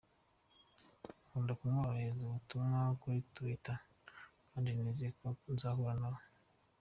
[1.25, 3.77] Nkunda kumwoherereza ubutumwa kuri Twitter
[4.49, 6.23] kandi nizeye ko nzahura nawe.